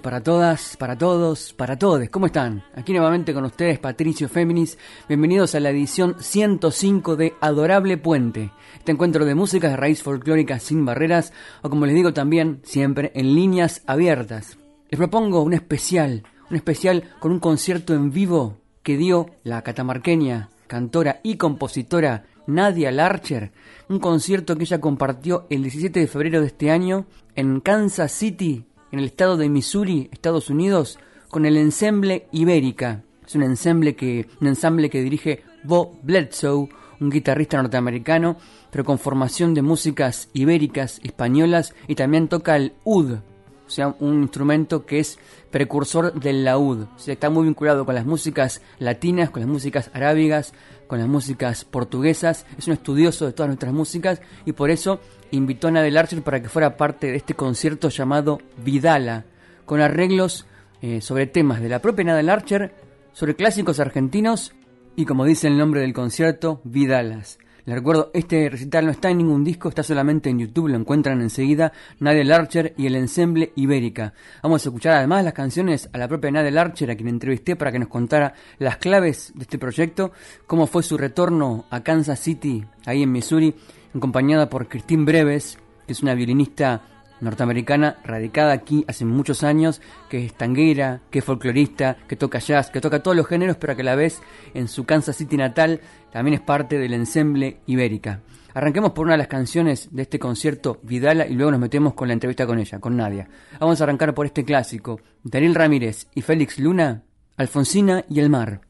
[0.00, 2.08] Para todas, para todos, para todos.
[2.08, 2.64] ¿Cómo están?
[2.74, 4.78] Aquí nuevamente con ustedes Patricio Féminis.
[5.08, 8.52] Bienvenidos a la edición 105 de Adorable Puente.
[8.78, 13.12] Este encuentro de música de raíz folclórica sin barreras, o como les digo también, siempre
[13.14, 14.56] en líneas abiertas.
[14.88, 20.48] Les propongo un especial, un especial con un concierto en vivo que dio la catamarqueña,
[20.68, 23.52] cantora y compositora Nadia Larcher,
[23.88, 28.64] un concierto que ella compartió el 17 de febrero de este año en Kansas City,
[28.92, 33.02] en el estado de Missouri, Estados Unidos, con el ensemble Ibérica.
[33.26, 36.68] Es un ensemble que, un ensamble que dirige Bo Bledsoe,
[37.00, 38.36] un guitarrista norteamericano,
[38.70, 43.18] pero con formación de músicas ibéricas, españolas, y también toca el oud,
[43.66, 45.18] o sea, un instrumento que es
[45.50, 46.82] precursor del laúd.
[46.82, 50.52] O está muy vinculado con las músicas latinas, con las músicas arábigas,
[50.86, 52.46] con las músicas portuguesas.
[52.58, 56.40] Es un estudioso de todas nuestras músicas y por eso invitó a Nadel Archer para
[56.40, 59.24] que fuera parte de este concierto llamado Vidala,
[59.64, 60.46] con arreglos
[60.80, 62.74] eh, sobre temas de la propia Nadel Archer,
[63.12, 64.52] sobre clásicos argentinos
[64.96, 67.38] y, como dice el nombre del concierto, Vidalas.
[67.64, 71.20] Les recuerdo, este recital no está en ningún disco, está solamente en YouTube, lo encuentran
[71.22, 74.14] enseguida, Nadel Archer y el ensemble Ibérica.
[74.42, 77.70] Vamos a escuchar además las canciones a la propia Nadel Archer, a quien entrevisté para
[77.70, 80.10] que nos contara las claves de este proyecto,
[80.48, 83.54] cómo fue su retorno a Kansas City, ahí en Missouri,
[83.94, 86.82] acompañada por Christine Breves, que es una violinista
[87.22, 92.70] norteamericana radicada aquí hace muchos años, que es tanguera, que es folclorista, que toca jazz,
[92.70, 94.20] que toca todos los géneros, pero que a la vez
[94.54, 95.80] en su Kansas City natal
[96.12, 98.20] también es parte del ensemble Ibérica.
[98.54, 102.08] Arranquemos por una de las canciones de este concierto Vidala y luego nos metemos con
[102.08, 103.28] la entrevista con ella, con Nadia.
[103.58, 107.04] Vamos a arrancar por este clásico, Daniel Ramírez y Félix Luna,
[107.36, 108.60] Alfonsina y el mar.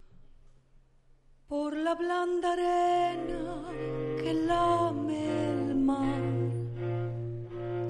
[1.49, 3.63] Por la blanda arena
[4.23, 5.12] que lame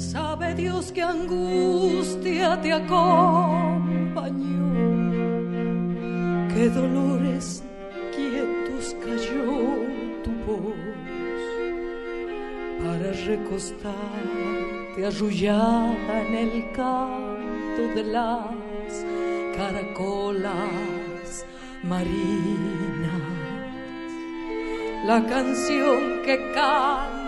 [0.00, 4.32] Sabe Dios que angustia te acompañó
[6.54, 7.62] qué dolores
[8.16, 9.84] quietos cayó
[10.24, 10.74] tu voz
[12.82, 19.04] para recostarte arrullada en el canto de las
[19.54, 21.44] caracolas
[21.82, 23.20] marinas.
[25.06, 27.19] La canción que canta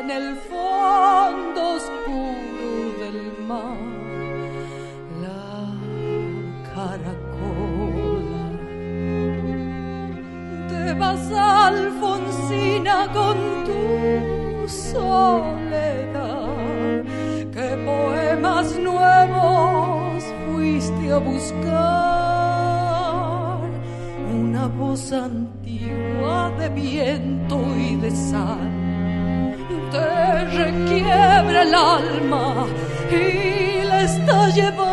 [0.00, 3.78] en el fondo oscuro del mar.
[5.24, 5.48] La
[6.74, 8.46] caracola.
[10.68, 16.48] Te vas Alfonsina con tu soledad.
[17.54, 21.66] ¿Qué poemas nuevos fuiste a buscar?
[24.32, 28.65] Una voz antigua de viento y de sal
[29.96, 32.66] te requiebra el alma
[33.10, 34.85] y la está llevando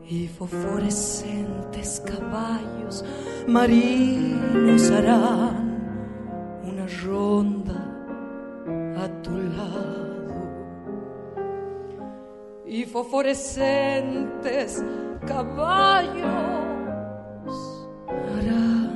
[0.07, 3.03] Y fosforescentes caballos
[3.47, 5.75] marinos harán
[6.63, 7.81] una ronda
[9.03, 10.35] a tu lado.
[12.65, 14.81] Y fosforescentes
[15.27, 16.23] caballos
[18.07, 18.95] harán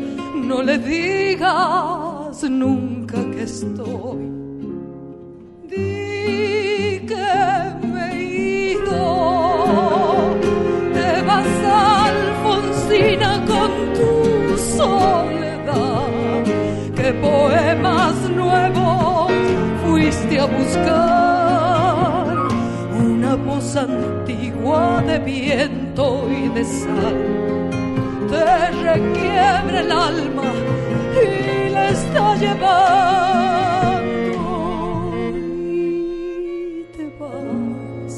[0.51, 4.23] no le digas nunca que estoy.
[5.71, 7.31] Di que
[7.91, 9.03] me he ido,
[10.95, 11.53] te vas
[12.03, 14.09] Alfonsina con tu
[14.77, 16.43] soledad.
[16.97, 19.31] ¿Qué poemas nuevos
[19.83, 22.35] fuiste a buscar?
[23.09, 27.50] Una voz antigua de viento y de sal
[28.31, 30.49] te requiebra el alma
[31.21, 34.01] y la está llevando
[35.73, 38.15] y te vas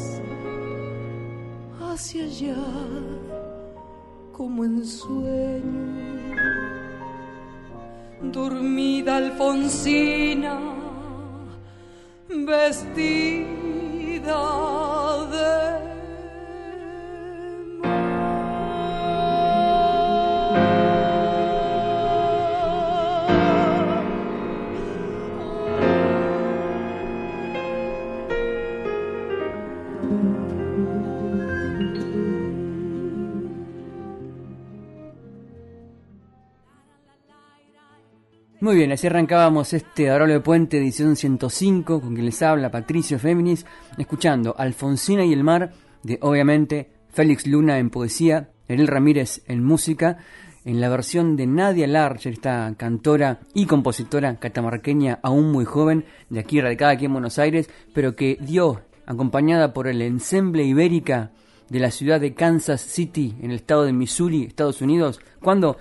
[1.81, 2.63] hacia allá
[4.31, 6.03] como en sueño.
[8.21, 10.59] Dormida Alfonsina,
[12.29, 13.43] vestida
[38.73, 43.67] Muy bien, así arrancábamos este Adorable Puente, edición 105, con quien les habla Patricio Féminis,
[43.99, 50.17] escuchando Alfonsina y el mar, de obviamente Félix Luna en poesía, Erel Ramírez en música,
[50.65, 56.39] en la versión de Nadia Larcher, esta cantora y compositora catamarqueña aún muy joven, de
[56.39, 61.29] aquí radicada aquí en Buenos Aires, pero que dio, acompañada por el ensemble ibérica
[61.69, 65.77] de la ciudad de Kansas City, en el estado de Missouri, Estados Unidos, cuando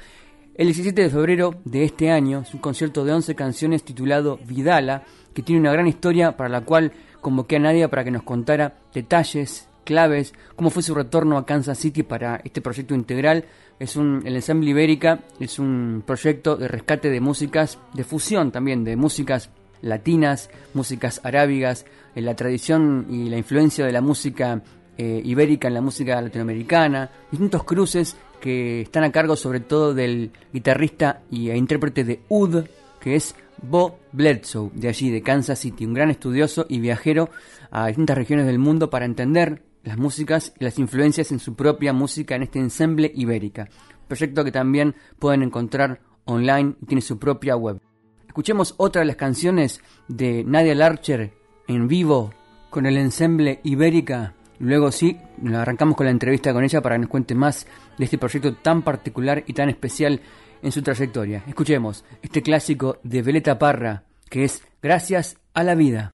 [0.55, 5.05] el 17 de febrero de este año es un concierto de 11 canciones titulado Vidala,
[5.33, 8.75] que tiene una gran historia para la cual convoqué a Nadia para que nos contara
[8.93, 13.47] detalles, claves, cómo fue su retorno a Kansas City para este proyecto integral.
[13.79, 18.85] Es un, el ensamble Ibérica es un proyecto de rescate de músicas, de fusión también
[18.85, 19.51] de músicas
[19.81, 24.63] latinas, músicas arábigas, en la tradición y la influencia de la música
[24.99, 30.33] eh, ibérica en la música latinoamericana, distintos cruces que están a cargo sobre todo del
[30.53, 32.65] guitarrista y e intérprete de Ud,
[33.01, 37.31] que es Bo Bledsoe, de allí, de Kansas City, un gran estudioso y viajero
[37.71, 41.93] a distintas regiones del mundo para entender las músicas y las influencias en su propia
[41.93, 43.69] música en este ensemble ibérica.
[44.09, 47.81] Proyecto que también pueden encontrar online y tiene su propia web.
[48.27, 51.33] Escuchemos otra de las canciones de Nadia Larcher
[51.69, 52.35] en vivo
[52.71, 55.19] con el ensemble ibérica Luego sí,
[55.53, 57.67] arrancamos con la entrevista con ella para que nos cuente más
[57.99, 60.21] de este proyecto tan particular y tan especial
[60.63, 61.45] en su trayectoria.
[61.47, 66.11] Escuchemos este clásico de Veleta Parra, que es Gracias a la vida.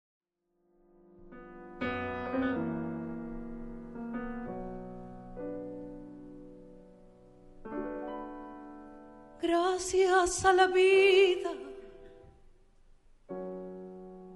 [9.40, 11.50] Gracias a la vida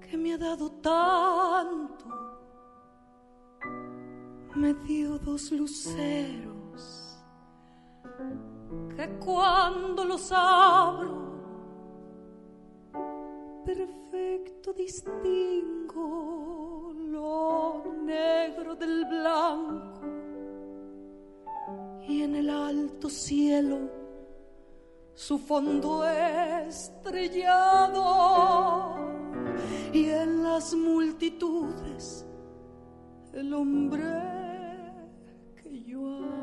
[0.09, 2.23] que me ha dado tanto
[4.55, 7.02] me dio dos luceros
[8.95, 11.23] que cuando los abro
[13.65, 16.03] perfecto distingo
[16.95, 20.01] lo negro del blanco
[22.07, 23.89] y en el alto cielo
[25.13, 27.53] su fondo estrellado
[29.93, 32.25] y en las multitudes
[33.33, 34.33] el hombre
[35.85, 36.42] yo amo.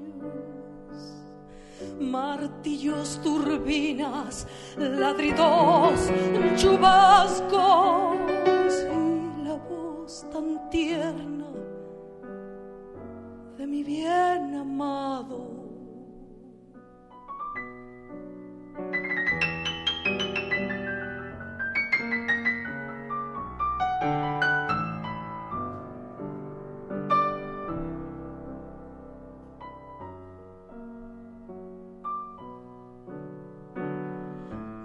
[1.99, 6.09] martillos turbinas ladridos
[6.55, 8.15] chubascos
[8.91, 11.47] y la voz tan tierna
[13.57, 15.60] de mi bien amado.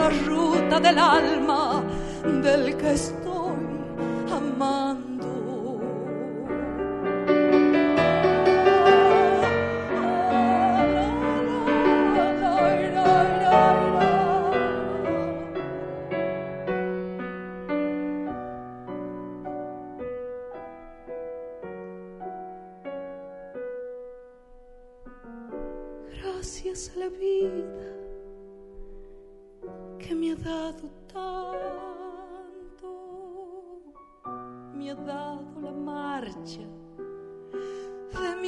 [0.00, 1.82] la ruta del alma
[2.42, 3.29] del que estoy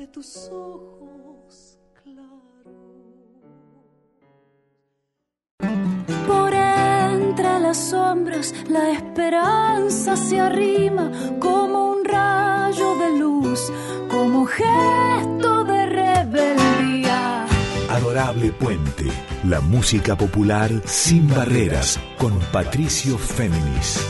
[0.00, 2.40] de tus ojos claros.
[6.26, 13.70] Por entre las sombras la esperanza se arrima como un rayo de luz,
[14.08, 17.44] como gesto de rebeldía.
[17.90, 19.04] Adorable Puente,
[19.44, 24.00] la música popular sin barreras, con Patricio Féminis.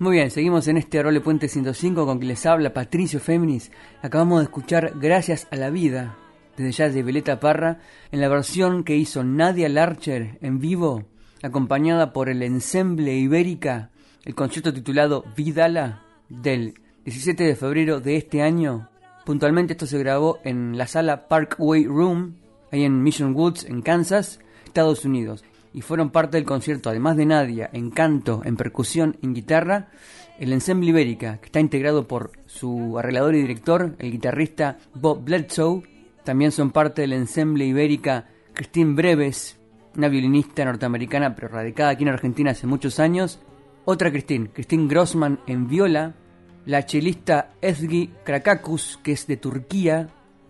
[0.00, 3.70] Muy bien, seguimos en este Adorable Puente 105 con que les habla Patricio Féminis.
[4.02, 6.16] Acabamos de escuchar Gracias a la Vida,
[6.56, 7.78] desde ya de Violeta Parra,
[8.10, 11.04] en la versión que hizo Nadia Larcher en vivo,
[11.42, 13.90] acompañada por el Ensemble Ibérica,
[14.24, 18.90] el concierto titulado Vidala del 17 de febrero de este año
[19.24, 22.36] Puntualmente esto se grabó en la sala Parkway Room,
[22.72, 25.44] ahí en Mission Woods, en Kansas, Estados Unidos.
[25.72, 29.88] Y fueron parte del concierto, además de Nadia, en canto, en percusión, en guitarra,
[30.38, 35.82] el Ensemble Ibérica, que está integrado por su arreglador y director, el guitarrista Bob Bledsoe.
[36.24, 39.58] También son parte del Ensemble Ibérica Christine Breves,
[39.96, 43.40] una violinista norteamericana pero radicada aquí en Argentina hace muchos años.
[43.84, 46.14] Otra Christine, Christine Grossman en viola,
[46.66, 50.08] la chelista Ezgi Krakakus, que es de Turquía,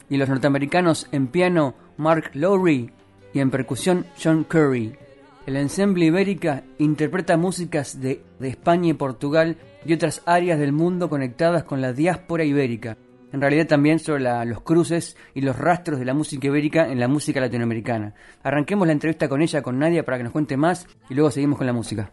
[0.09, 2.91] y los norteamericanos en piano Mark Lowry
[3.33, 4.97] y en percusión John Curry.
[5.47, 9.57] El ensemble Ibérica interpreta músicas de, España y Portugal
[9.87, 12.99] y otras áreas del mundo conectadas con la diáspora ibérica.
[13.33, 17.09] En realidad también sobre los cruces y los rastros de la música ibérica en la
[17.09, 18.15] música latinoamericana.
[18.43, 21.57] Arranquemos la entrevista con ella, con Nadia, para que nos cuente más y luego seguimos
[21.57, 22.13] con la música.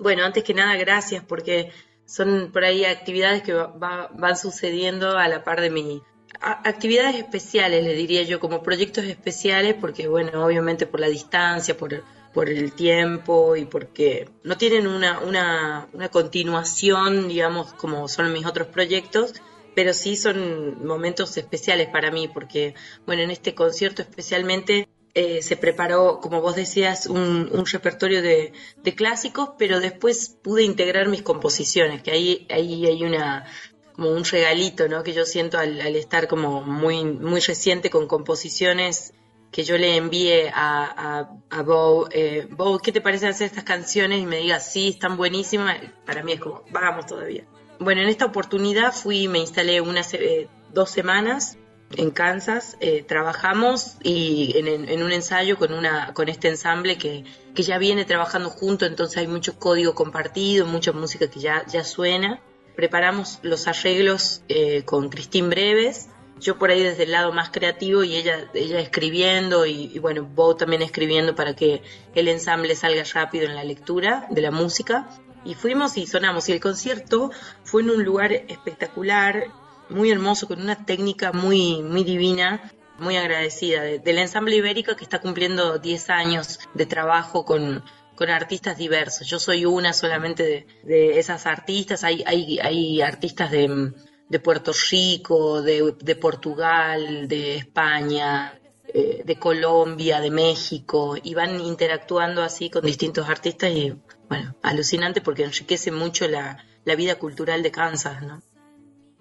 [0.00, 1.72] Bueno, antes que nada, gracias porque
[2.04, 6.02] son por ahí actividades que van sucediendo a la par de mi...
[6.40, 12.04] actividades especiales, le diría yo, como proyectos especiales, porque bueno, obviamente por la distancia, por,
[12.32, 18.46] por el tiempo y porque no tienen una, una, una continuación, digamos, como son mis
[18.46, 19.34] otros proyectos,
[19.74, 22.74] pero sí son momentos especiales para mí, porque
[23.06, 28.52] bueno, en este concierto especialmente eh, se preparó, como vos decías, un, repertorio de,
[28.94, 33.46] clásicos, pero después pude integrar mis composiciones, que ahí, ahí hay una
[33.94, 35.02] como un regalito, ¿no?
[35.02, 39.12] Que yo siento al, estar como muy, muy reciente con composiciones
[39.50, 42.48] que yo le envíe a, a, a Bo, eh,
[42.82, 44.20] ¿qué te parece hacer estas canciones?
[44.20, 47.44] Y me diga, sí, están buenísimas, para mí es como, vamos todavía.
[47.78, 51.56] Bueno, en esta oportunidad fui, me instalé unas eh, dos semanas
[51.96, 57.24] en Kansas, eh, trabajamos y en, un ensayo con, una, con este ensamble que,
[57.54, 61.84] que ya viene trabajando junto, entonces hay mucho código compartido, mucha música que ya, ya
[61.84, 62.42] suena.
[62.76, 64.42] Preparamos los arreglos
[64.84, 69.66] con Cristín Breves, yo por ahí desde el lado más creativo y ella, ella escribiendo
[69.66, 71.82] y, bueno, Bo también escribiendo para que
[72.14, 75.08] el ensamble salga rápido en la lectura de la música.
[75.44, 77.30] Y fuimos y sonamos y el concierto
[77.64, 79.44] fue en un lugar espectacular,
[79.88, 85.20] muy hermoso, con una técnica muy, muy divina, muy agradecida del ensamble ibérico que está
[85.20, 87.84] cumpliendo 10 años de trabajo con,
[88.16, 89.26] con artistas diversos.
[89.26, 93.92] Yo soy una solamente de, esas artistas, hay, hay, hay artistas de,
[94.28, 101.60] de Puerto Rico, de, de Portugal, de España, eh, de Colombia, de México, y van
[101.60, 103.94] interactuando así con distintos artistas y,
[104.28, 108.42] bueno, alucinante porque enriquece mucho la, la vida cultural de Kansas, ¿no?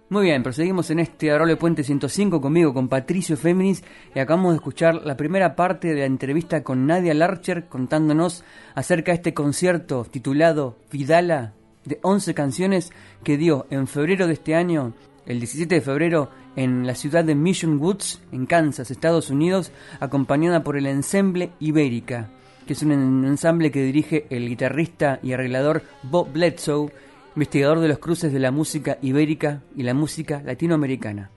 [0.09, 3.83] Muy bien, proseguimos en este Adorable Puente 105 conmigo, con Patricio Féminis,
[4.15, 9.11] y acabamos de escuchar la primera parte de la entrevista con Nadia Larcher contándonos acerca
[9.11, 11.56] de este concierto titulado Vidala
[11.87, 12.91] de 11 canciones
[13.23, 14.93] que dio en febrero de este año,
[15.25, 20.63] el 17 de febrero, en la ciudad de Mission Woods, en Kansas, Estados Unidos, acompañada
[20.63, 22.29] por el Ensemble Ibérica,
[22.65, 22.91] que es un
[23.25, 26.91] ensamble que dirige el guitarrista y arreglador Bob Bledsoe,
[27.35, 31.29] investigador de los cruces de la música ibérica y la música latinoamericana.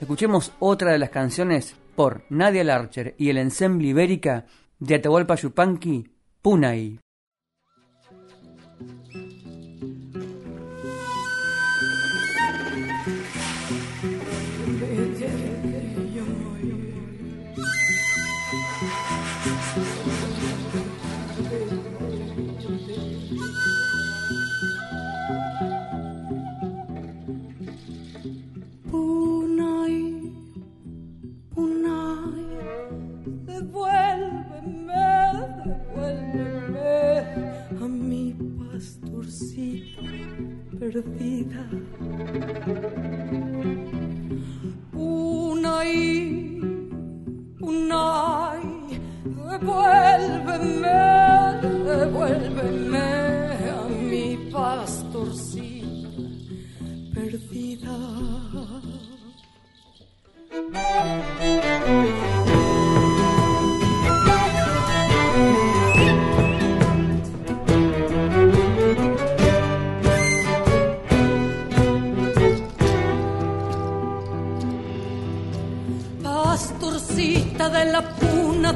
[0.00, 4.46] Escuchemos otra de las canciones por Nadia Larcher y el ensemble ibérica
[4.80, 6.10] de Atahualpa Yupanqui,
[6.42, 7.03] Punay.
[40.84, 41.64] Perdida.
[44.92, 46.60] Unai,
[47.60, 48.62] Unai,
[49.24, 51.00] devuélveme,
[51.86, 53.13] devuélveme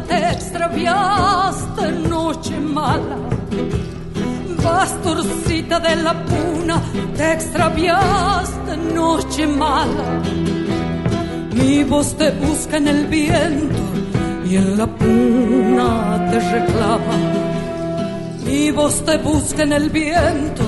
[0.06, 3.18] te extraviaste noche mala.
[4.62, 6.82] Pastorcita de la puna
[7.16, 10.22] te extraviaste noche mala.
[11.54, 13.82] Mi voz te busca en el viento
[14.48, 17.16] y en la puna te reclama.
[18.44, 20.64] Mi voz te busca en el viento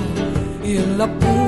[0.64, 1.39] y en la puna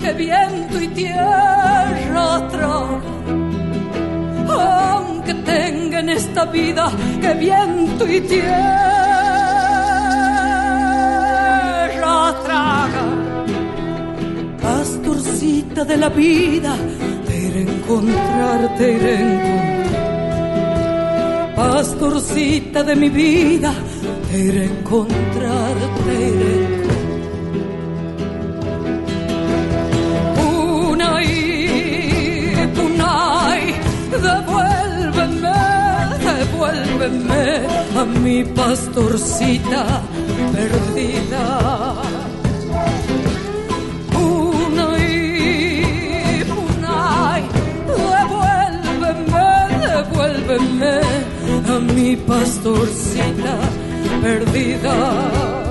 [0.00, 3.00] que viento y tierra traga.
[4.48, 8.44] Aunque tenga en esta vida que viento y tierra
[12.44, 13.04] traga.
[14.62, 16.76] Pastorcita de la vida,
[18.78, 19.20] te iré.
[21.56, 23.72] Pastorcita de mi vida,
[24.30, 26.73] te iré.
[36.64, 40.02] Devuélveme a mi pastorcita
[40.52, 41.46] perdida.
[44.14, 45.10] Unai,
[46.62, 47.42] Unai,
[47.86, 49.48] devuélveme,
[49.82, 51.00] devuélveme
[51.66, 53.56] a mi pastorcita
[54.22, 55.63] perdida.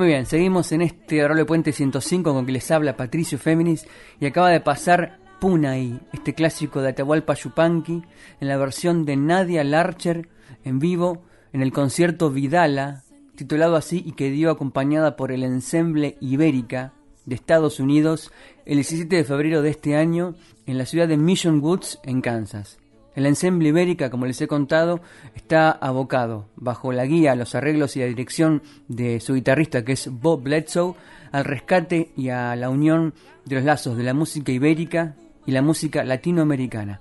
[0.00, 3.86] Muy bien, seguimos en este Adorable Puente 105 con que les habla Patricio Féminis
[4.18, 8.02] y acaba de pasar Punay, este clásico de Atahualpa Yupanqui,
[8.40, 10.30] en la versión de Nadia Larcher
[10.64, 13.02] en vivo en el concierto Vidala,
[13.36, 16.94] titulado así y que dio acompañada por el Ensemble Ibérica
[17.26, 18.32] de Estados Unidos
[18.64, 20.34] el 17 de febrero de este año
[20.64, 22.79] en la ciudad de Mission Woods, en Kansas.
[23.14, 25.00] El ensemble Ibérica, como les he contado,
[25.34, 30.08] está abocado, bajo la guía, los arreglos y la dirección de su guitarrista, que es
[30.10, 30.94] Bob Bledsoe,
[31.32, 35.62] al rescate y a la unión de los lazos de la música ibérica y la
[35.62, 37.00] música latinoamericana.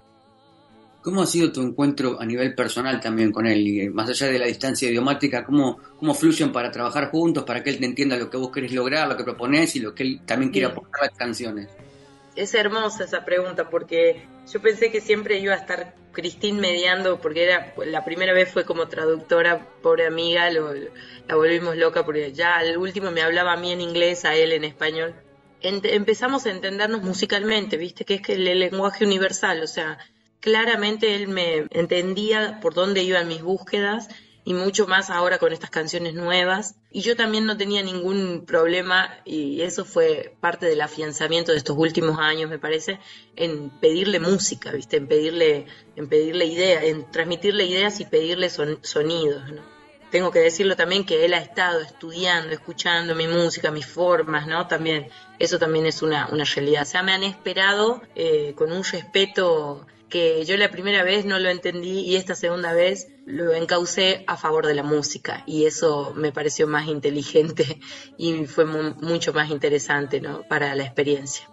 [1.02, 3.66] ¿Cómo ha sido tu encuentro a nivel personal también con él?
[3.66, 7.70] Y más allá de la distancia idiomática, ¿cómo, ¿cómo fluyen para trabajar juntos, para que
[7.70, 10.22] él te entienda lo que vos querés lograr, lo que proponés y lo que él
[10.26, 11.70] también quiere aportar a las canciones?
[12.36, 17.44] Es hermosa esa pregunta porque yo pensé que siempre iba a estar Cristín mediando porque
[17.44, 22.78] era la primera vez fue como traductora, pobre amiga, la volvimos loca porque ya al
[22.78, 25.14] último me hablaba a mí en inglés, a él en español.
[25.62, 30.00] empezamos a entendernos musicalmente, viste, que es que el lenguaje universal, o sea,
[30.40, 34.10] claramente él me entendía por dónde iban mis búsquedas
[34.44, 36.76] y mucho más ahora con estas canciones nuevas.
[36.92, 41.78] Y yo también no tenía ningún problema, y eso fue parte del afianzamiento de estos
[41.78, 43.00] últimos años, me parece,
[43.36, 44.98] en pedirle música, ¿viste?
[44.98, 49.44] En pedirle, en pedirle ideas, en transmitirle ideas y pedirle sonidos,
[50.10, 54.66] Tengo que decirlo también que él ha estado estudiando, escuchando mi música, mis formas, ¿no?
[54.66, 56.82] También, eso también es una, una realidad.
[56.82, 61.40] O sea, me han esperado eh, con un respeto que yo la primera vez no
[61.40, 66.14] lo entendí y esta segunda vez lo encaucé a favor de la música y eso
[66.16, 67.80] me pareció más inteligente
[68.18, 70.44] y fue mucho más interesante ¿no?
[70.48, 71.48] para la experiencia.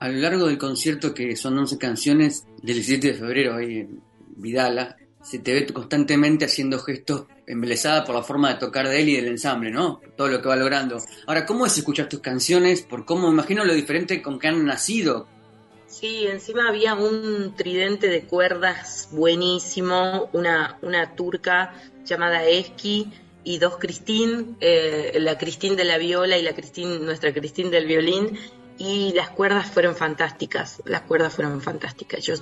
[0.00, 4.00] A lo largo del concierto, que son 11 canciones, del 17 de febrero ahí en
[4.36, 9.08] Vidala, se te ve constantemente haciendo gestos embelesada por la forma de tocar de él
[9.08, 10.00] y del ensamble, ¿no?
[10.16, 10.98] Todo lo que va logrando.
[11.26, 12.82] Ahora, ¿cómo es escuchar tus canciones?
[12.82, 15.26] Por cómo imagino lo diferente con que han nacido,
[15.88, 21.72] Sí, encima había un tridente de cuerdas buenísimo, una, una turca
[22.04, 23.10] llamada Eski
[23.42, 27.86] y dos Cristín, eh, la Cristín de la viola y la Cristín, nuestra Cristín del
[27.86, 28.38] violín,
[28.76, 32.22] y las cuerdas fueron fantásticas, las cuerdas fueron fantásticas.
[32.22, 32.34] Yo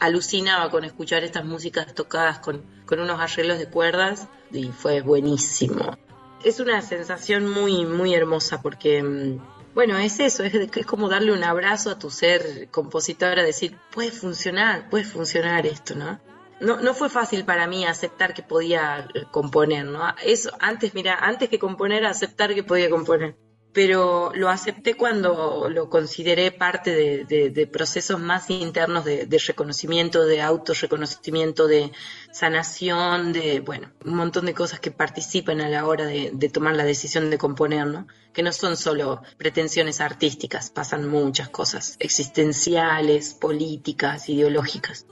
[0.00, 5.98] alucinaba con escuchar estas músicas tocadas con, con unos arreglos de cuerdas y fue buenísimo.
[6.42, 9.38] Es una sensación muy, muy hermosa porque mm,
[9.78, 14.10] bueno, es eso, es, es como darle un abrazo a tu ser compositora, decir, puede
[14.10, 16.18] funcionar, puede funcionar esto, ¿no?
[16.58, 20.02] No, no fue fácil para mí aceptar que podía componer, ¿no?
[20.24, 23.36] Eso, antes, mira, antes que componer, aceptar que podía componer
[23.72, 31.66] pero lo acepté cuando lo consideré parte de, procesos más internos de, reconocimiento, de autorreconocimiento,
[31.66, 31.92] de
[32.32, 36.84] sanación, de, bueno, un montón de cosas que participan a la hora de, tomar la
[36.84, 38.06] decisión de componer, ¿no?
[38.32, 45.06] Que no son solo pretensiones artísticas, pasan muchas cosas existenciales, políticas, ideológicas.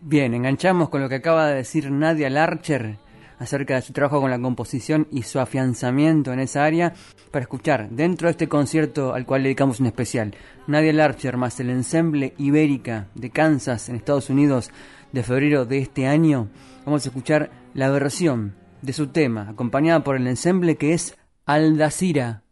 [0.00, 2.98] Bien, enganchamos con lo que acaba de decir Nadia Larcher
[3.40, 6.92] acerca de su trabajo con la composición y su afianzamiento en esa área
[7.32, 10.34] para escuchar dentro de este concierto al cual dedicamos un especial.
[10.68, 14.70] Nadia Larcher más el ensemble Ibérica de Kansas en Estados Unidos
[15.10, 16.48] de febrero de este año.
[16.84, 22.42] Vamos a escuchar la versión de su tema acompañada por el ensemble que es Aldacira.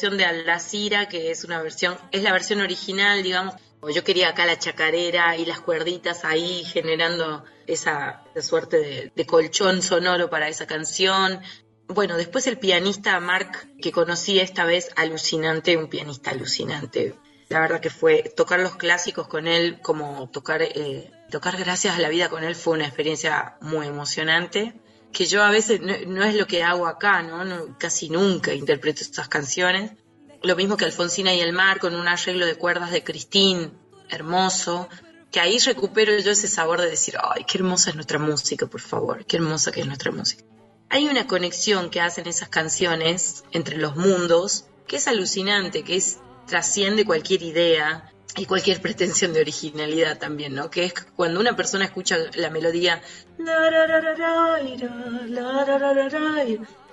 [0.00, 3.54] Versión de Alacira, que es una versión, es la versión original, digamos.
[3.94, 10.30] Yo quería acá la chacarera y las cuerditas ahí generando esa, suerte de, colchón sonoro
[10.30, 11.40] para esa canción.
[11.86, 17.14] Bueno, después el pianista Mark, que conocí esta vez, alucinante, un pianista alucinante.
[17.50, 22.00] La verdad que fue tocar los clásicos con él, como tocar, eh, tocar gracias a
[22.00, 24.80] la vida con él, fue una experiencia muy emocionante
[25.12, 27.76] que yo a veces no, es lo que hago acá, ¿no?
[27.78, 29.92] Casi nunca interpreto estas canciones.
[30.42, 33.72] Lo mismo que Alfonsina y el mar con un arreglo de cuerdas de Cristín,
[34.08, 34.88] hermoso,
[35.30, 38.80] que ahí recupero yo ese sabor de decir, ay, qué hermosa es nuestra música, por
[38.80, 40.44] favor, qué hermosa que es nuestra música.
[40.88, 46.18] Hay una conexión que hacen esas canciones entre los mundos que es alucinante, que es
[46.46, 50.70] trasciende cualquier idea, y cualquier pretensión de originalidad también, ¿no?
[50.70, 53.02] Que es cuando una persona escucha la melodía,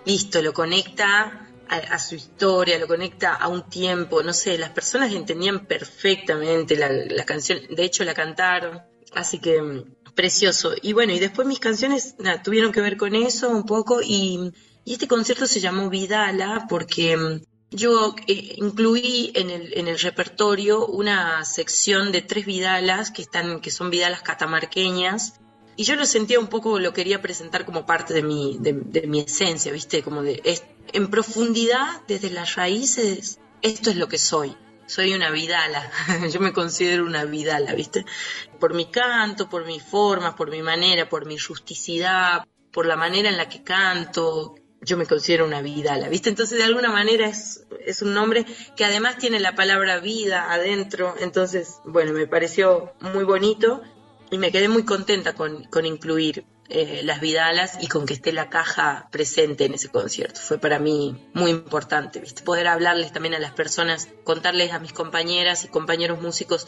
[0.06, 5.12] listo, lo conecta a, su historia, lo conecta a un tiempo, no sé, las personas
[5.13, 8.82] entendían perfectamente la, canción, de hecho la cantaron,
[9.13, 10.73] así que mm, precioso.
[10.82, 14.54] Y bueno, y después mis canciones tuvieron que ver con eso un poco y,
[14.86, 17.41] y este concierto se llamó Vidala porque mm,
[17.72, 23.90] yo eh, incluí en el, repertorio una sección de tres vidalas que, están, que son
[23.90, 25.40] vidalas catamarqueñas
[25.76, 28.74] y yo lo sentía un poco, lo quería presentar como parte de mi, de,
[29.06, 30.02] mi esencia, ¿viste?
[30.02, 30.42] Como de,
[30.92, 34.56] en profundidad, desde las raíces, esto es lo que soy.
[34.88, 35.92] Soy una vidala,
[36.32, 38.06] yo me considero una vidala, ¿viste?
[38.60, 43.30] Por mi canto, por mi forma, por mi manera, por mi rusticidad, por la manera
[43.30, 44.56] en la que canto,
[44.88, 46.30] yo me considero una vida, ¿la viste?
[46.30, 48.45] Entonces, de alguna manera es, es un nombre
[48.76, 51.13] que además tiene la palabra vida adentro.
[51.19, 53.82] Entonces, bueno, me pareció muy bonito
[54.32, 58.32] y me quedé muy contenta con, con incluir eh, las Vidalas y con que esté
[58.32, 60.39] la caja presente en ese concierto.
[60.39, 62.43] Fue para mí muy importante, ¿viste?
[62.43, 66.67] Poder hablarles también a las personas, contarles a mis compañeras y compañeros músicos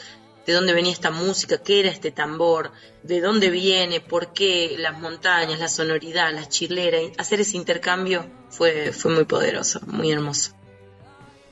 [0.50, 2.72] de dónde venía esta música, qué era este tambor,
[3.04, 6.98] de dónde viene, por qué las montañas, la sonoridad, la chilera.
[7.18, 10.52] Hacer ese intercambio fue, fue muy poderoso, muy hermoso.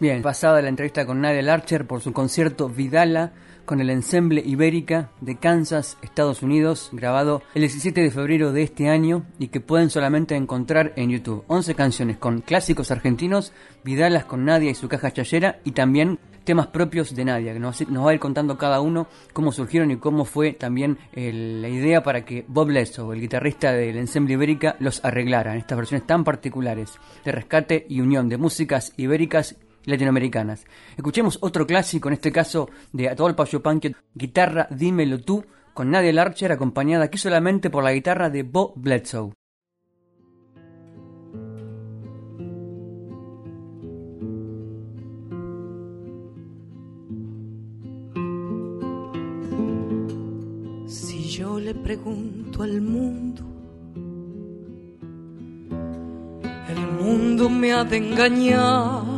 [0.01, 3.33] Bien, pasada la entrevista con Nadia Larcher por su concierto Vidala
[3.69, 8.89] con el ensemble Ibérica de Kansas, Estados Unidos, grabado el 17 de febrero de este
[8.89, 11.45] año y que pueden solamente encontrar en YouTube.
[11.49, 13.53] 11 canciones con clásicos argentinos,
[13.85, 17.83] Vidalas con Nadia y su caja chayera y también temas propios de Nadia, que nos,
[17.83, 22.25] va a ir contando cada uno cómo surgieron y cómo fue también la idea para
[22.25, 26.99] que Bob Lesso, el guitarrista del ensemble Ibérica, los arreglara en estas versiones tan particulares
[27.23, 29.57] de rescate y unión de músicas ibéricas
[29.89, 30.65] latinoamericanas.
[30.97, 36.53] Escuchemos otro clásico, en este caso de Atahualpa Yupanqui, Guitarra Dímelo Tú, con Nadia Larcher
[36.53, 39.33] acompañada aquí solamente por la guitarra de Bo Bledsoe.
[50.87, 53.45] Si yo le pregunto al mundo,
[56.69, 59.18] el mundo me ha de engañar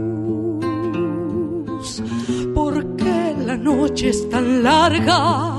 [3.61, 5.57] noche es tan larga.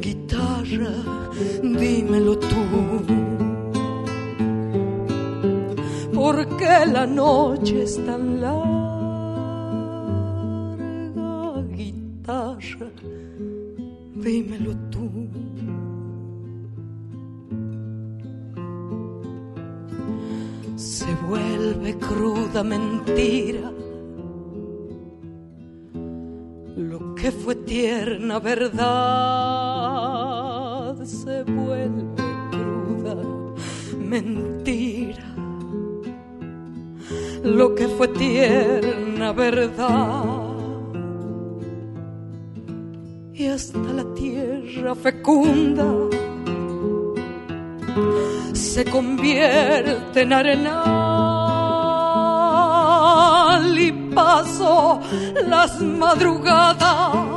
[0.00, 0.94] Guitarra,
[1.62, 2.62] dímelo tú.
[6.14, 8.76] ¿Por qué la noche es tan larga?
[11.74, 12.90] Guitarra,
[14.14, 15.10] dímelo tú.
[20.76, 23.75] Se vuelve cruda mentira
[27.26, 28.84] que fue tierna verdad
[31.04, 32.04] se vuelve
[32.52, 33.16] cruda
[33.98, 35.26] mentira.
[37.42, 40.22] Lo que fue tierna verdad
[43.34, 45.92] y hasta la tierra fecunda
[48.52, 51.05] se convierte en arenal
[54.16, 54.98] paso
[55.46, 57.36] las madrugadas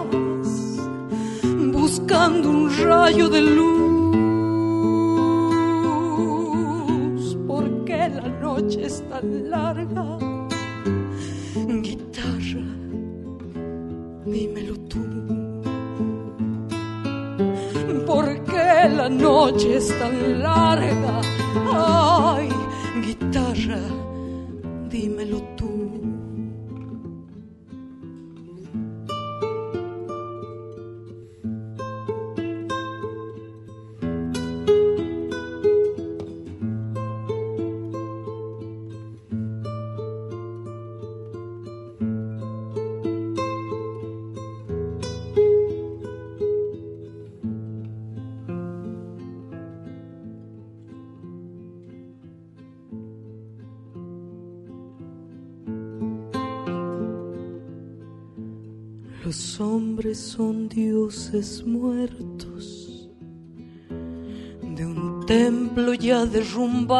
[1.74, 3.80] buscando un rayo de luz.
[7.46, 10.06] Porque la noche es tan larga.
[11.88, 12.66] Guitarra,
[14.26, 15.02] dímelo tú.
[18.08, 18.66] Porque
[19.00, 21.16] la noche es tan larga.
[21.72, 22.39] Ay,
[60.40, 63.10] son dioses muertos
[64.62, 66.96] de un templo ya derrumbado.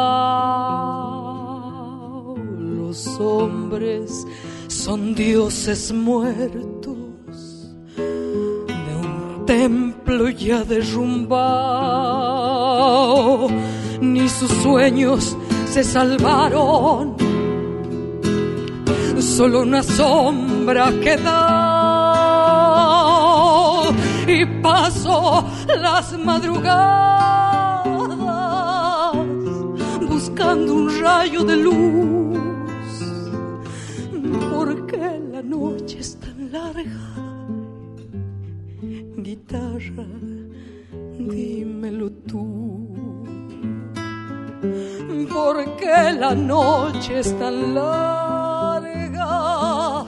[2.58, 4.26] Los hombres
[4.68, 11.40] son dioses muertos de un templo ya derrumbado.
[14.02, 15.34] Ni sus sueños
[15.64, 17.16] se salvaron,
[19.18, 21.69] solo una sombra queda
[24.30, 27.86] y paso las madrugadas
[30.08, 32.38] buscando un rayo de luz.
[34.52, 37.08] Porque la noche es tan larga.
[39.16, 40.06] Guitarra,
[41.18, 42.86] dímelo tú.
[45.32, 50.04] Porque la noche es tan larga.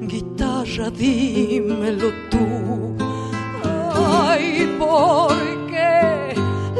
[0.00, 2.95] Guitarra, dímelo tú
[4.08, 6.34] Ay, porque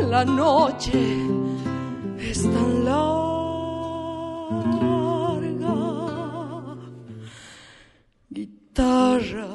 [0.08, 1.18] la noche
[2.18, 3.26] es tan larga.
[8.30, 9.48] Guitarra,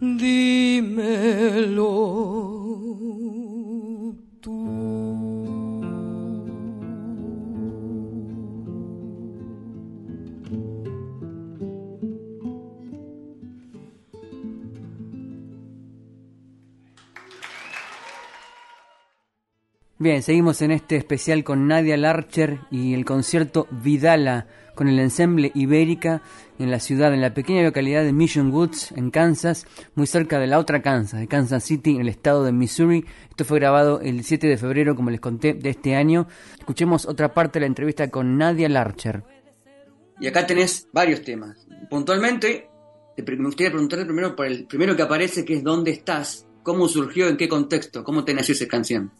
[0.00, 1.90] dímelo.
[20.00, 25.52] Bien, seguimos en este especial con Nadia Larcher y el concierto Vidala con el ensemble
[25.54, 26.22] Ibérica
[26.58, 30.46] en la ciudad, en la pequeña localidad de Mission Woods, en Kansas, muy cerca de
[30.46, 33.04] la otra Kansas, de Kansas City, en el estado de Missouri.
[33.28, 36.26] Esto fue grabado el 7 de febrero, como les conté, de este año.
[36.58, 39.22] Escuchemos otra parte de la entrevista con Nadia Larcher.
[40.18, 41.66] Y acá tenés varios temas.
[41.90, 42.70] Puntualmente,
[43.18, 46.46] me gustaría preguntarte primero por el primero que aparece, que es ¿Dónde estás?
[46.62, 47.28] ¿Cómo surgió?
[47.28, 48.02] ¿En qué contexto?
[48.02, 49.12] ¿Cómo te nació esa canción?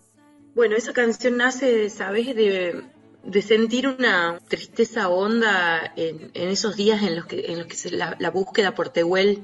[0.55, 2.35] Bueno, esa canción nace, ¿sabes?
[2.35, 2.83] De,
[3.23, 8.31] de sentir una tristeza honda en, esos días en los que, en los que la,
[8.31, 9.43] búsqueda por Tehuel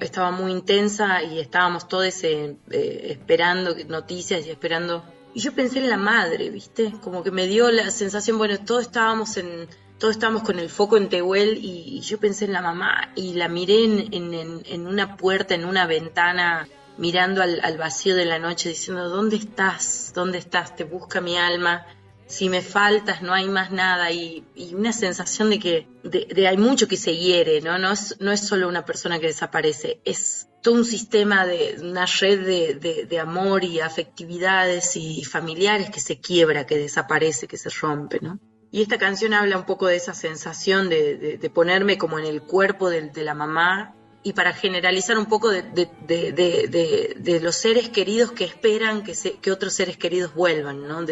[0.00, 5.04] estaba muy intensa y estábamos todos eh, eh, esperando noticias y esperando.
[5.34, 6.92] Y yo pensé en la madre, ¿viste?
[7.02, 11.08] Como que me dio la sensación, bueno, todos estábamos en, todos con el foco en
[11.08, 15.86] Tehuel y, yo pensé en la mamá y la miré en una puerta, en una
[15.86, 16.66] ventana
[17.00, 20.12] mirando al, vacío de la noche, diciendo, ¿dónde estás?
[20.14, 20.76] ¿Dónde estás?
[20.76, 21.86] Te busca mi alma.
[22.26, 24.12] Si me faltas, no hay más nada.
[24.12, 24.44] Y,
[24.74, 27.78] una sensación de que de, hay mucho que se hiere, ¿no?
[27.78, 32.04] No es, no es solo una persona que desaparece, es todo un sistema de una
[32.04, 37.70] red de, de, amor y afectividades y familiares que se quiebra, que desaparece, que se
[37.70, 38.38] rompe, ¿no?
[38.70, 42.90] Y esta canción habla un poco de esa sensación de, ponerme como en el cuerpo
[42.90, 49.02] de, la mamá y para generalizar un poco de, de, los seres queridos que esperan
[49.02, 51.04] que, que otros seres queridos vuelvan, ¿no?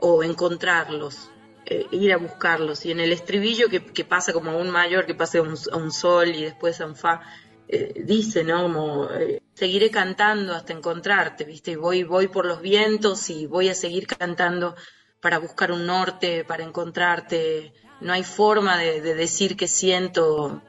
[0.00, 1.30] o encontrarlos,
[1.66, 2.84] eh, ir a buscarlos.
[2.84, 6.28] Y en el estribillo que, pasa como a un mayor, que pasa a un, sol
[6.28, 7.22] y después a un fa,
[7.68, 8.62] eh, dice, ¿no?
[8.64, 11.72] Como eh, seguiré cantando hasta encontrarte, ¿viste?
[11.72, 14.74] Y voy, voy por los vientos y voy a seguir cantando
[15.20, 17.72] para buscar un norte, para encontrarte.
[18.00, 20.60] No hay forma de, decir que siento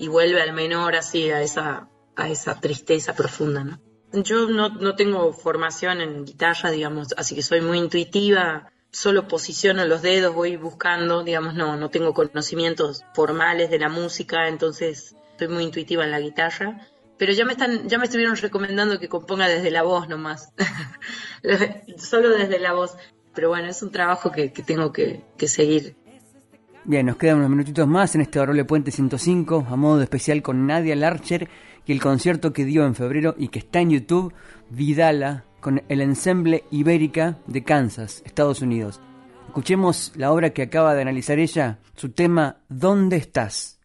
[0.00, 3.78] y vuelve al menor así a esa, a esa tristeza profunda, ¿no?
[4.12, 9.84] Yo no, no tengo formación en guitarra, digamos, así que soy muy intuitiva, solo posiciono
[9.84, 15.48] los dedos, voy buscando, digamos, no, no tengo conocimientos formales de la música, entonces soy
[15.48, 16.88] muy intuitiva en la guitarra.
[17.18, 20.54] Pero ya me están, ya me estuvieron recomendando que componga desde la voz nomás.
[21.98, 22.96] solo desde la voz.
[23.34, 25.96] Pero bueno, es un trabajo que, tengo que, que seguir
[26.84, 30.66] Bien, nos quedan unos minutitos más en este Adorable Puente 105, a modo especial con
[30.66, 31.48] Nadia Larcher
[31.84, 34.32] y el concierto que dio en febrero y que está en YouTube,
[34.70, 38.98] Vidala, con el ensemble Ibérica de Kansas, Estados Unidos.
[39.46, 43.79] Escuchemos la obra que acaba de analizar ella, su tema ¿Dónde estás?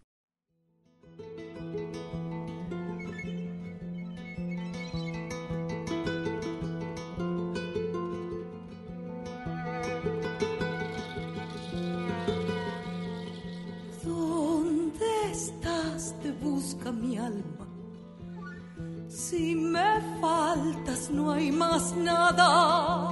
[19.35, 23.11] Si me faltas no hay más nada,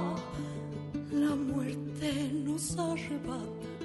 [1.12, 3.84] la muerte nos arrebata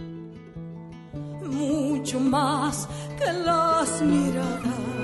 [1.43, 2.87] mucho más
[3.17, 4.98] que las miradas.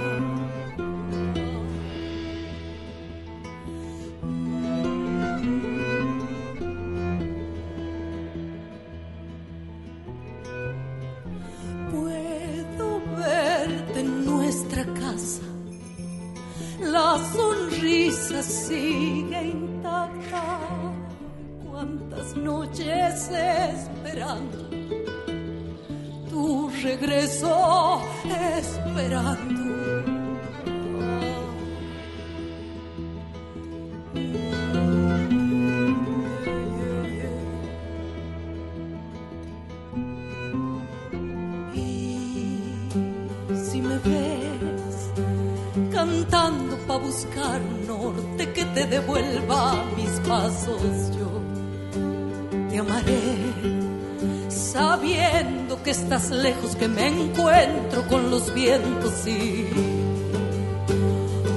[55.85, 59.67] Que estás lejos, que me encuentro con los vientos y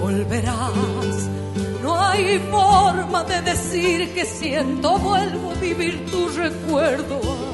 [0.03, 1.31] volverás.
[1.83, 7.48] No hay forma de decir que siento, vuelvo a vivir tu recuerdo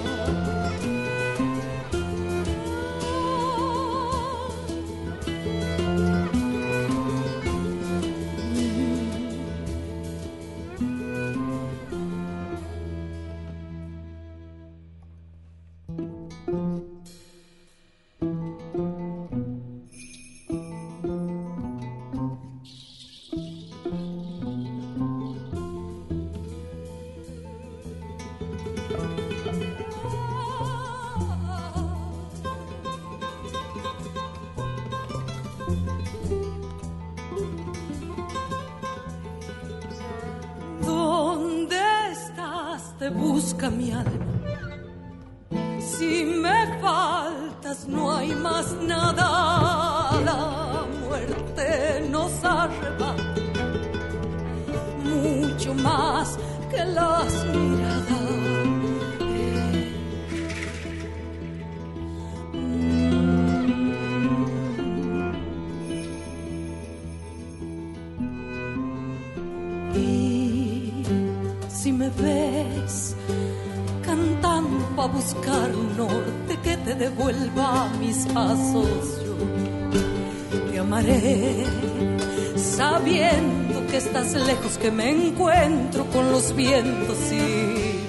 [84.85, 88.07] que me encuentro con los vientos y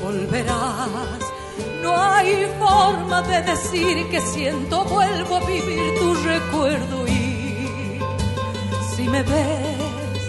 [0.00, 1.18] volverás.
[1.82, 7.98] No hay forma de decir que siento, vuelvo a vivir tu recuerdo y
[8.94, 10.22] si me ves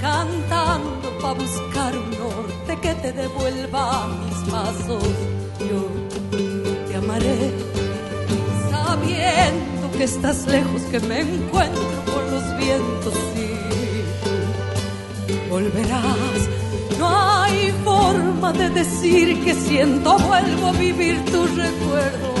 [0.00, 5.04] cantando a buscar un norte que te devuelva mis pasos.
[5.68, 5.86] Yo
[6.88, 7.52] te amaré
[8.70, 13.65] sabiendo que estás lejos, que me encuentro con los vientos y
[15.48, 16.48] volverás.
[16.98, 17.08] No
[17.42, 22.35] hay forma de decir que siento, vuelvo a vivir tu recuerdo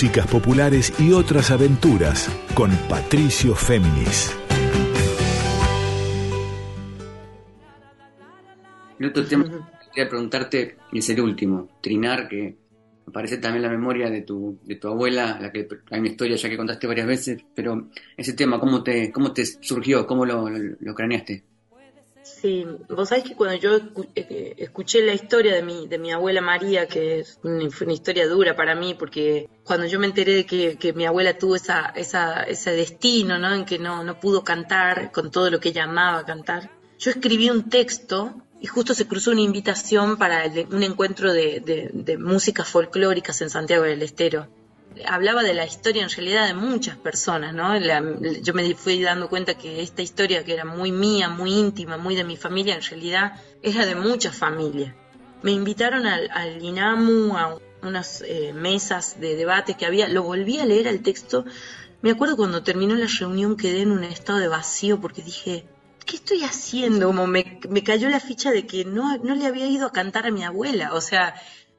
[0.00, 4.34] músicas populares y otras aventuras con Patricio Féminis.
[8.98, 12.56] El otro tema que quería preguntarte es el último, Trinar, que
[13.08, 16.36] aparece también en la memoria de tu, de tu abuela, la que hay una historia
[16.36, 20.06] ya que contaste varias veces, pero ese tema, ¿cómo te, cómo te surgió?
[20.06, 21.44] ¿Cómo lo, lo craneaste?
[22.40, 23.78] Sí, vos sabés que cuando yo
[24.14, 28.56] eh, escuché la historia de mi, de mi abuela María, que es una, historia dura
[28.56, 32.70] para mí, porque cuando yo me enteré de que, mi abuela tuvo esa, esa, ese
[32.70, 33.52] destino, ¿no?
[33.54, 37.50] En que no, no pudo cantar con todo lo que ella amaba cantar, yo escribí
[37.50, 42.68] un texto y justo se cruzó una invitación para un encuentro de, de, de músicas
[42.68, 44.48] folclóricas en Santiago del Estero
[45.06, 47.76] hablaba de la historia en realidad de muchas personas, ¿no?
[47.78, 52.16] yo me fui dando cuenta que esta historia que era muy mía, muy íntima, muy
[52.16, 54.94] de mi familia, en realidad era de muchas familias.
[55.42, 60.66] Me invitaron al, INAMU, a unas eh, mesas de debate que había, lo volví a
[60.66, 61.44] leer al texto.
[62.02, 65.64] Me acuerdo cuando terminó la reunión quedé en un estado de vacío porque dije,
[66.04, 67.06] ¿qué estoy haciendo?
[67.06, 70.44] Como me, cayó la ficha de que no le había ido a cantar a mi
[70.44, 71.34] abuela, o sea,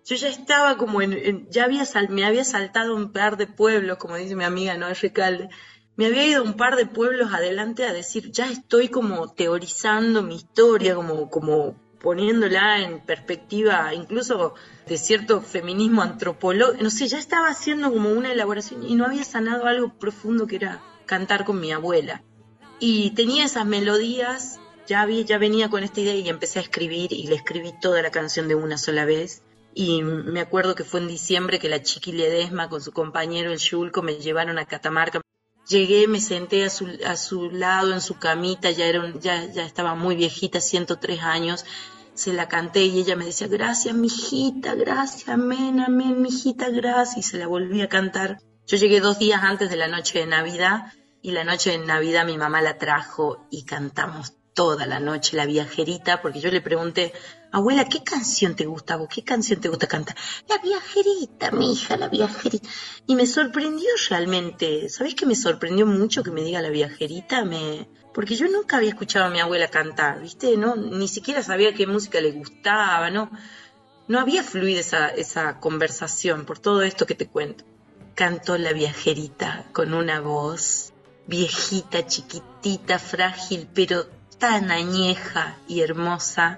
[0.05, 4.15] yo ya estaba como en, ya había me había saltado un par de pueblos, como
[4.15, 5.49] dice mi amiga Noé Recalde,
[5.95, 10.35] me había ido un par de pueblos adelante a decir, ya estoy como teorizando mi
[10.35, 14.55] historia, como, como poniéndola en perspectiva, incluso
[14.87, 19.23] de cierto feminismo antropológico, no sé, ya estaba haciendo como una elaboración y no había
[19.23, 22.23] sanado algo profundo que era cantar con mi abuela.
[22.79, 27.13] Y tenía esas melodías, ya, había, ya venía con esta idea y empecé a escribir
[27.13, 29.43] y le escribí toda la canción de una sola vez
[29.73, 33.59] y me acuerdo que fue en diciembre que la Chiqui Ledesma con su compañero el
[33.59, 35.21] Yulco me llevaron a Catamarca.
[35.67, 39.63] Llegué, me senté a su, a su lado en su camita, ya, era ya, ya
[39.63, 41.65] estaba muy viejita, 103 años.
[42.13, 47.17] Se la canté y ella me decía, gracias, mijita, gracias, amén, amén, mijita, gracias.
[47.17, 48.39] Y se la volví a cantar.
[48.67, 50.91] Yo llegué dos días antes de la noche de Navidad
[51.21, 55.45] y la noche de Navidad mi mamá la trajo y cantamos toda la noche la
[55.45, 57.13] viajerita, porque yo le pregunté,
[57.51, 59.07] abuela, ¿qué canción te gusta vos?
[59.09, 60.15] ¿Qué canción te gusta cantar?
[60.47, 62.67] La viajerita, mi hija, la viajerita.
[63.07, 67.43] Y me sorprendió realmente, ¿sabés que me sorprendió mucho que me diga la viajerita?
[68.13, 70.57] Porque yo nunca había escuchado a mi abuela cantar, ¿viste?
[70.57, 73.29] No, ni siquiera sabía qué música le gustaba, ¿no?
[74.07, 77.63] No había fluido esa, esa conversación por todo esto que te cuento.
[78.15, 80.91] Cantó la viajerita con una voz
[81.27, 84.05] viejita, chiquitita, frágil, pero
[84.37, 86.57] tan añeja y hermosa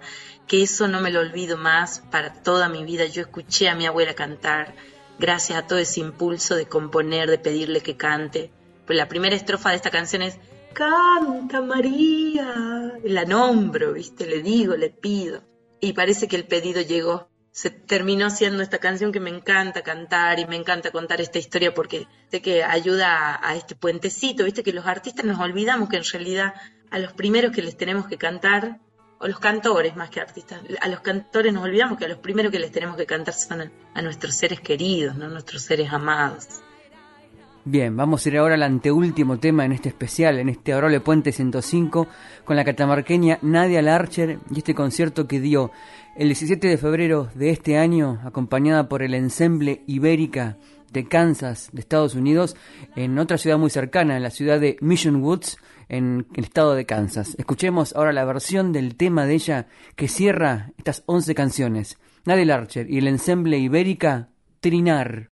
[0.54, 3.08] que eso no me lo olvido más para toda mi vida.
[3.08, 4.76] Yo escuché a mi abuela cantar
[5.18, 8.51] gracias a todo ese impulso de componer, de pedirle que cante.
[8.86, 10.38] Pues la primera estrofa de esta canción es
[10.74, 12.99] Canta María.
[13.04, 14.28] La nombro, ¿viste?
[14.28, 15.41] Le digo, le pido.
[15.82, 17.30] Y parece que el pedido llegó.
[17.51, 21.74] se terminó siendo esta canción que me encanta cantar y me encanta contar esta historia
[21.74, 26.04] porque sé que ayuda a, este puentecito, viste que los artistas nos olvidamos que en
[26.04, 26.54] realidad
[26.91, 28.80] a los primeros que les tenemos que cantar,
[29.24, 32.52] o los cantores más que artistas, a los cantores nos olvidamos que a los primeros
[32.52, 35.30] que les tenemos que cantar son a, nuestros seres queridos, ¿no?
[35.30, 36.46] nuestros seres amados.
[37.64, 41.32] Bien, vamos a ir ahora al anteúltimo tema en este especial, en este Aurole Puente
[41.32, 42.08] 105,
[42.44, 45.72] con la catamarqueña Nadia Larcher y este concierto que dio
[46.18, 50.58] el 17 de febrero de este año, acompañada por el ensemble Ibérica
[50.92, 52.58] de Kansas, de Estados Unidos,
[52.98, 55.58] en otra ciudad muy cercana, en la ciudad de Mission Woods,
[55.90, 57.36] en el estado de Kansas.
[57.38, 61.98] Escuchemos ahora la versión del tema de ella que cierra estas 11 canciones.
[62.26, 64.30] Nadia Larcher y el ensemble Ibérica,
[64.60, 65.30] Trinar.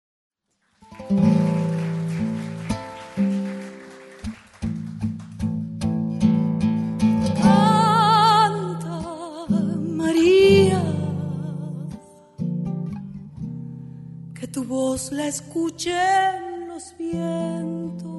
[14.51, 18.18] tu voz la escuché en los vientos.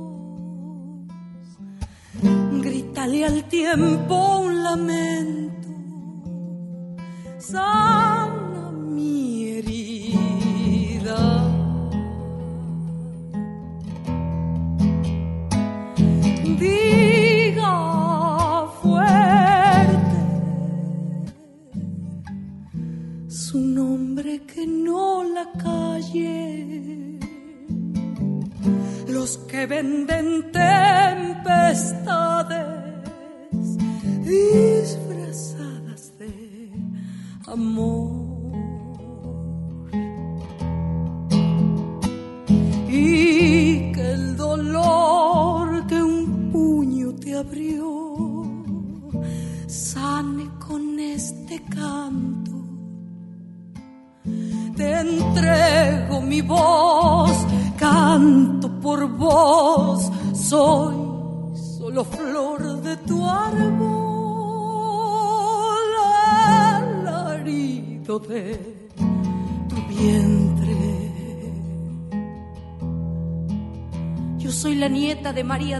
[2.23, 5.69] Grítale al tiempo un lamento,
[7.39, 8.71] sana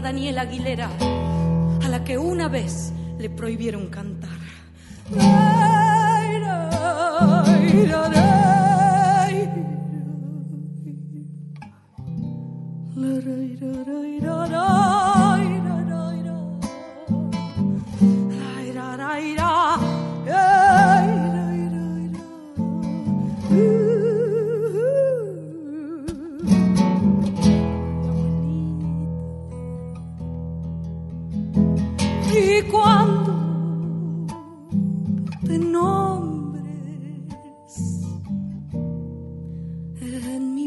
[0.01, 0.89] Daniela Aguilera,
[1.83, 4.50] a la que una vez le prohibieron cantar.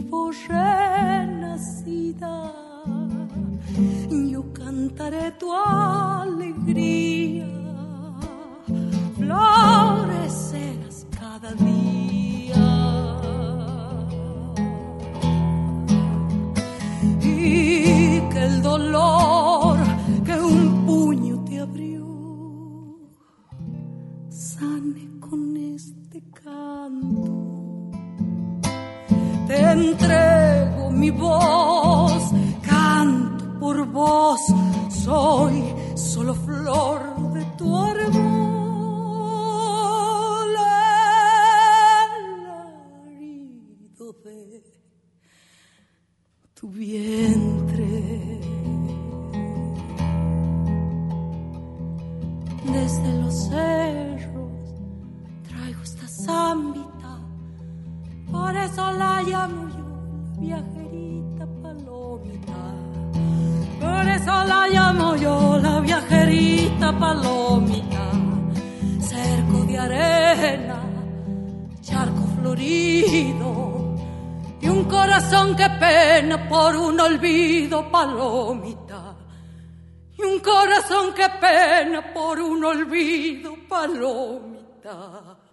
[0.02, 2.52] Voz renacida,
[4.32, 7.46] yo cantaré tu alegría,
[9.16, 12.54] florecerás cada día.
[17.20, 19.43] Y que el dolor
[29.90, 32.22] entrego mi voz,
[32.62, 34.40] canto por vos,
[34.88, 35.62] soy
[35.94, 38.14] solo flor de tu árbol,
[43.06, 44.62] herido de
[46.54, 48.40] tu vientre.
[52.72, 54.74] Desde los cerros
[55.48, 57.20] traigo esta zambita,
[58.30, 59.73] por eso la llamo
[60.44, 62.60] viajerita palomita.
[63.80, 68.04] Por eso la llamo yo la viajerita palomita.
[69.00, 70.78] Cerco de arena,
[71.80, 73.50] charco florido
[74.60, 79.16] y un corazón que pena por un olvido palomita.
[80.16, 85.43] Y un corazón que pena por un olvido palomita.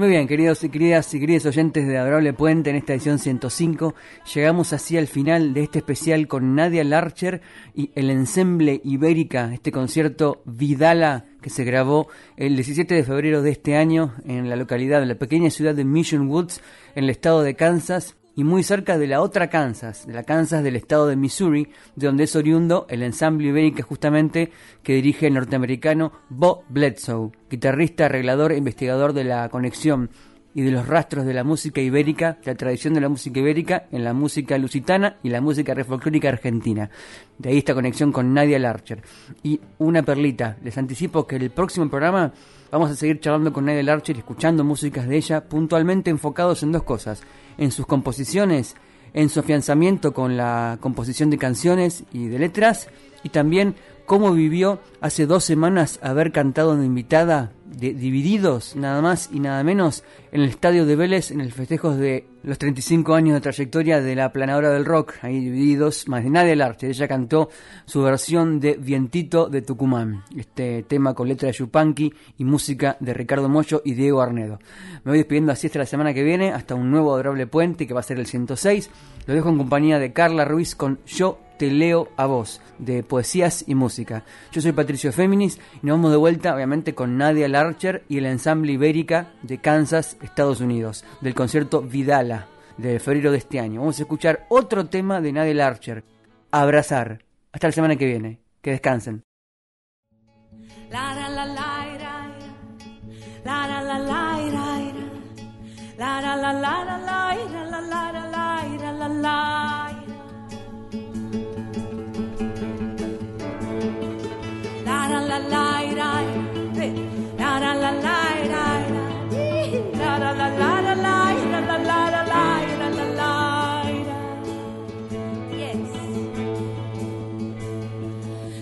[0.00, 3.94] Muy bien, queridos y queridas y queridos oyentes de Adorable Puente en esta edición 105,
[4.34, 7.42] llegamos así al final de este especial con Nadia Larcher
[7.74, 13.50] y el ensemble Ibérica, este concierto Vidala que se grabó el 17 de febrero de
[13.50, 16.62] este año en la localidad, en la pequeña ciudad de Mission Woods,
[16.94, 20.62] en el estado de Kansas, y muy cerca de la otra Kansas, de la Kansas
[20.62, 24.50] del estado de Missouri, de donde es oriundo el ensamble ibérica justamente
[24.82, 30.10] que dirige el norteamericano Bo Bledsoe, guitarrista, arreglador e investigador de la conexión
[30.54, 34.04] y de los rastros de la música ibérica, la tradición de la música ibérica en
[34.04, 36.90] la música lusitana y la música refolclórica argentina.
[37.38, 39.02] De ahí esta conexión con Nadia Larcher.
[39.42, 42.32] Y una perlita, les anticipo que el próximo programa
[42.70, 46.82] vamos a seguir charlando con Nadia Larcher escuchando músicas de ella puntualmente enfocados en dos
[46.82, 47.22] cosas,
[47.56, 48.76] en sus composiciones,
[49.14, 52.88] en su afianzamiento con la composición de canciones y de letras,
[53.22, 53.74] y también
[54.06, 59.62] cómo vivió hace dos semanas haber cantado una invitada de Divididos, nada más y nada
[59.62, 64.00] menos, en el Estadio de Vélez, en el festejo de los 35 años de trayectoria
[64.00, 66.88] de la planadora del rock, ahí Divididos, más de nadie el arte.
[66.88, 67.50] Ella cantó
[67.84, 73.12] su versión de Vientito de Tucumán, este tema con letra de Yupanqui y música de
[73.12, 74.58] Ricardo Moyo y Diego Arnedo.
[75.04, 77.94] Me voy despidiendo así hasta la semana que viene, hasta un nuevo adorable puente que
[77.94, 78.90] va a ser el 106.
[79.30, 83.62] Lo dejo en compañía de Carla Ruiz con Yo te leo a vos, de poesías
[83.68, 84.24] y música.
[84.50, 88.26] Yo soy Patricio Féminis y nos vamos de vuelta, obviamente, con Nadia Larcher y el
[88.26, 93.78] ensamble Ibérica de Kansas, Estados Unidos, del concierto Vidala de febrero de este año.
[93.78, 96.02] Vamos a escuchar otro tema de Nadia Larcher,
[96.50, 97.22] Abrazar.
[97.52, 98.40] Hasta la semana que viene.
[98.60, 99.22] Que descansen.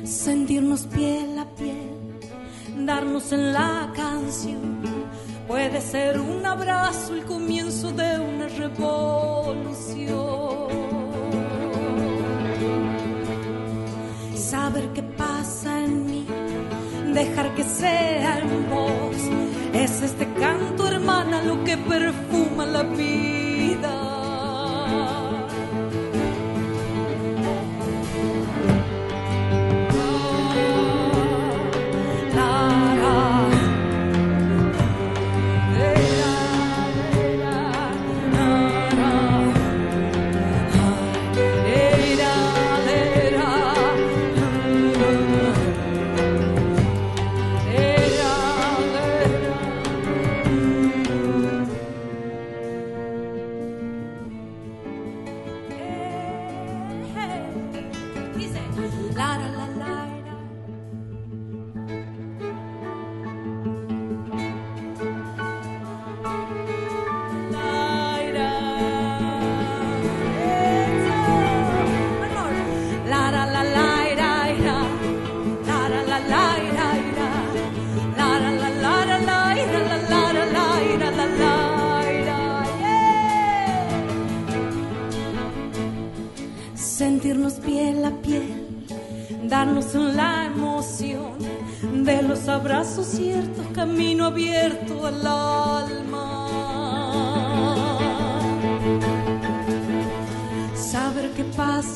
[0.05, 1.89] Sentirnos piel a piel,
[2.87, 4.78] darnos en la canción.
[5.49, 9.09] Puede ser un abrazo, el comienzo de una revolución.
[14.37, 16.27] Saber qué pasa en mí
[17.15, 19.17] dejar que sea en vos.
[19.73, 23.48] Es este canto, hermana, lo que perfuma la vida.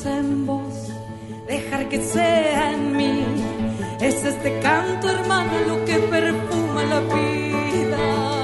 [0.05, 0.91] en vos,
[1.47, 3.25] dejar que sea en mí.
[4.01, 8.42] Es este canto, hermano, lo que perfuma la vida.